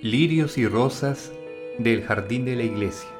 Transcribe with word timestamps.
Lirios 0.00 0.56
y 0.56 0.66
rosas 0.66 1.32
del 1.78 2.02
jardín 2.02 2.44
de 2.44 2.56
la 2.56 2.62
iglesia. 2.62 3.10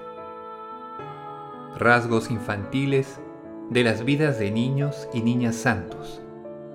Rasgos 1.76 2.30
infantiles 2.30 3.20
de 3.68 3.84
las 3.84 4.04
vidas 4.04 4.38
de 4.38 4.50
niños 4.50 5.08
y 5.12 5.20
niñas 5.20 5.56
santos, 5.56 6.22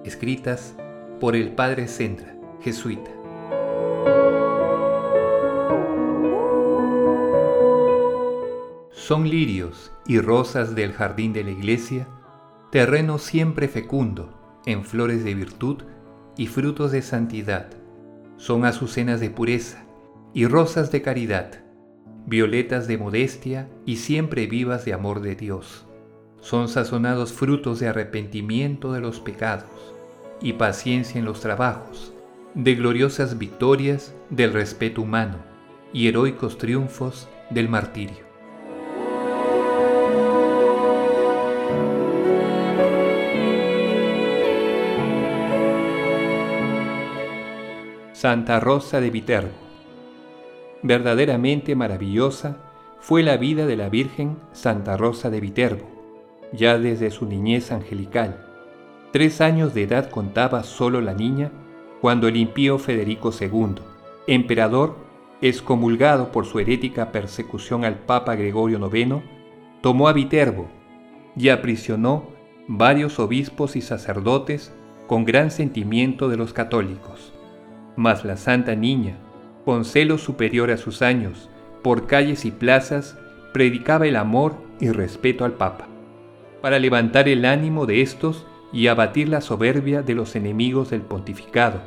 escritas 0.05 0.75
por 1.19 1.35
el 1.35 1.53
padre 1.53 1.87
Sendra, 1.87 2.35
jesuita. 2.61 3.09
Son 8.91 9.27
lirios 9.27 9.91
y 10.05 10.19
rosas 10.19 10.75
del 10.75 10.93
jardín 10.93 11.33
de 11.33 11.43
la 11.43 11.51
iglesia 11.51 12.07
terreno 12.73 13.19
siempre 13.19 13.67
fecundo 13.67 14.33
en 14.65 14.83
flores 14.83 15.23
de 15.23 15.35
virtud 15.35 15.83
y 16.35 16.47
frutos 16.47 16.91
de 16.91 17.03
santidad. 17.03 17.67
Son 18.37 18.65
azucenas 18.65 19.19
de 19.19 19.29
pureza 19.29 19.85
y 20.33 20.47
rosas 20.47 20.91
de 20.91 21.03
caridad, 21.03 21.63
violetas 22.25 22.87
de 22.87 22.97
modestia 22.97 23.69
y 23.85 23.97
siempre 23.97 24.47
vivas 24.47 24.85
de 24.85 24.93
amor 24.93 25.21
de 25.21 25.35
Dios. 25.35 25.85
Son 26.39 26.67
sazonados 26.67 27.31
frutos 27.31 27.79
de 27.79 27.89
arrepentimiento 27.89 28.91
de 28.91 29.01
los 29.01 29.19
pecados 29.19 29.93
y 30.41 30.53
paciencia 30.53 31.19
en 31.19 31.25
los 31.25 31.41
trabajos, 31.41 32.11
de 32.55 32.73
gloriosas 32.73 33.37
victorias 33.37 34.15
del 34.31 34.51
respeto 34.51 35.03
humano 35.03 35.37
y 35.93 36.07
heroicos 36.07 36.57
triunfos 36.57 37.29
del 37.51 37.69
martirio. 37.69 38.32
Santa 48.23 48.61
Rosa 48.61 49.01
de 49.01 49.09
Viterbo. 49.09 49.51
Verdaderamente 50.81 51.75
maravillosa 51.75 52.55
fue 53.01 53.21
la 53.21 53.35
vida 53.35 53.65
de 53.65 53.75
la 53.75 53.89
Virgen 53.89 54.37
Santa 54.53 54.95
Rosa 54.95 55.29
de 55.29 55.41
Viterbo, 55.41 55.85
ya 56.53 56.79
desde 56.79 57.11
su 57.11 57.25
niñez 57.25 57.73
angelical. 57.73 58.45
Tres 59.11 59.41
años 59.41 59.73
de 59.73 59.83
edad 59.83 60.09
contaba 60.09 60.63
solo 60.63 61.01
la 61.01 61.13
niña 61.13 61.51
cuando 61.99 62.29
el 62.29 62.37
impío 62.37 62.79
Federico 62.79 63.33
II, 63.37 63.81
emperador 64.27 64.95
excomulgado 65.41 66.31
por 66.31 66.45
su 66.45 66.59
herética 66.59 67.11
persecución 67.11 67.83
al 67.83 67.95
Papa 67.95 68.35
Gregorio 68.35 68.79
IX, 68.89 69.15
tomó 69.81 70.07
a 70.07 70.13
Viterbo 70.13 70.69
y 71.35 71.49
aprisionó 71.49 72.29
varios 72.69 73.19
obispos 73.19 73.75
y 73.75 73.81
sacerdotes 73.81 74.73
con 75.07 75.25
gran 75.25 75.51
sentimiento 75.51 76.29
de 76.29 76.37
los 76.37 76.53
católicos. 76.53 77.32
Mas 77.95 78.25
la 78.25 78.37
santa 78.37 78.75
niña, 78.75 79.17
con 79.65 79.85
celo 79.85 80.17
superior 80.17 80.71
a 80.71 80.77
sus 80.77 81.01
años, 81.01 81.49
por 81.83 82.07
calles 82.07 82.45
y 82.45 82.51
plazas, 82.51 83.17
predicaba 83.53 84.07
el 84.07 84.15
amor 84.15 84.55
y 84.79 84.89
respeto 84.89 85.45
al 85.45 85.53
Papa, 85.53 85.87
para 86.61 86.79
levantar 86.79 87.29
el 87.29 87.45
ánimo 87.45 87.85
de 87.85 88.01
estos 88.01 88.45
y 88.71 88.87
abatir 88.87 89.29
la 89.29 89.41
soberbia 89.41 90.01
de 90.01 90.15
los 90.15 90.35
enemigos 90.35 90.89
del 90.89 91.01
pontificado. 91.01 91.81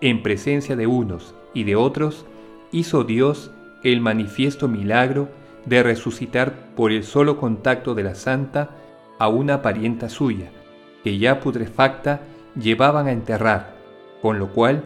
En 0.00 0.22
presencia 0.22 0.76
de 0.76 0.86
unos 0.86 1.34
y 1.54 1.64
de 1.64 1.76
otros, 1.76 2.26
hizo 2.72 3.04
Dios 3.04 3.52
el 3.84 4.00
manifiesto 4.00 4.66
milagro 4.66 5.28
de 5.66 5.82
resucitar 5.82 6.74
por 6.74 6.90
el 6.90 7.04
solo 7.04 7.38
contacto 7.38 7.94
de 7.94 8.02
la 8.02 8.14
santa 8.14 8.70
a 9.18 9.28
una 9.28 9.62
parienta 9.62 10.08
suya, 10.08 10.50
que 11.04 11.18
ya 11.18 11.40
putrefacta 11.40 12.22
llevaban 12.60 13.06
a 13.06 13.12
enterrar, 13.12 13.76
con 14.20 14.38
lo 14.38 14.48
cual 14.52 14.84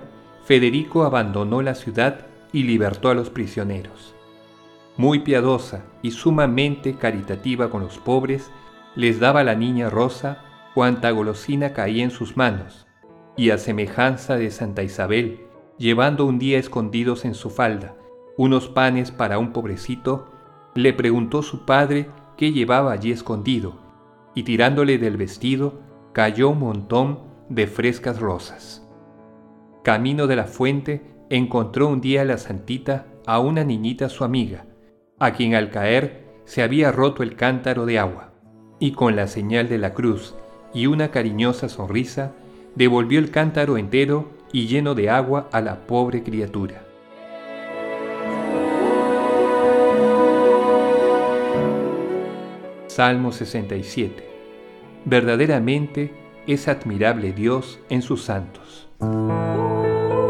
Federico 0.48 1.04
abandonó 1.04 1.60
la 1.60 1.74
ciudad 1.74 2.24
y 2.54 2.62
libertó 2.62 3.10
a 3.10 3.14
los 3.14 3.28
prisioneros. 3.28 4.14
Muy 4.96 5.18
piadosa 5.18 5.84
y 6.00 6.12
sumamente 6.12 6.94
caritativa 6.94 7.68
con 7.68 7.82
los 7.82 7.98
pobres, 7.98 8.50
les 8.96 9.20
daba 9.20 9.44
la 9.44 9.54
niña 9.54 9.90
Rosa 9.90 10.42
cuanta 10.72 11.10
golosina 11.10 11.74
caía 11.74 12.02
en 12.02 12.10
sus 12.10 12.38
manos, 12.38 12.86
y 13.36 13.50
a 13.50 13.58
semejanza 13.58 14.36
de 14.36 14.50
Santa 14.50 14.82
Isabel, 14.82 15.42
llevando 15.76 16.24
un 16.24 16.38
día 16.38 16.58
escondidos 16.58 17.26
en 17.26 17.34
su 17.34 17.50
falda 17.50 17.94
unos 18.38 18.70
panes 18.70 19.10
para 19.10 19.38
un 19.38 19.52
pobrecito, 19.52 20.30
le 20.74 20.94
preguntó 20.94 21.42
su 21.42 21.66
padre 21.66 22.08
qué 22.38 22.52
llevaba 22.52 22.92
allí 22.92 23.12
escondido, 23.12 23.74
y 24.34 24.44
tirándole 24.44 24.96
del 24.96 25.18
vestido, 25.18 25.82
cayó 26.14 26.48
un 26.48 26.60
montón 26.60 27.18
de 27.50 27.66
frescas 27.66 28.18
rosas. 28.18 28.87
Camino 29.88 30.26
de 30.26 30.36
la 30.36 30.44
fuente, 30.44 31.00
encontró 31.30 31.88
un 31.88 32.02
día 32.02 32.22
la 32.26 32.36
santita 32.36 33.06
a 33.24 33.40
una 33.40 33.64
niñita 33.64 34.10
su 34.10 34.22
amiga, 34.22 34.66
a 35.18 35.32
quien 35.32 35.54
al 35.54 35.70
caer 35.70 36.26
se 36.44 36.62
había 36.62 36.92
roto 36.92 37.22
el 37.22 37.36
cántaro 37.36 37.86
de 37.86 37.98
agua, 37.98 38.34
y 38.78 38.92
con 38.92 39.16
la 39.16 39.26
señal 39.26 39.66
de 39.70 39.78
la 39.78 39.94
cruz 39.94 40.34
y 40.74 40.88
una 40.88 41.10
cariñosa 41.10 41.70
sonrisa, 41.70 42.32
devolvió 42.74 43.18
el 43.18 43.30
cántaro 43.30 43.78
entero 43.78 44.28
y 44.52 44.66
lleno 44.66 44.94
de 44.94 45.08
agua 45.08 45.48
a 45.52 45.62
la 45.62 45.86
pobre 45.86 46.22
criatura. 46.22 46.82
Salmo 52.88 53.32
67. 53.32 54.22
Verdaderamente 55.06 56.12
es 56.46 56.68
admirable 56.68 57.32
Dios 57.32 57.80
en 57.88 58.02
sus 58.02 58.22
santos. 58.22 58.87
Música 59.00 60.27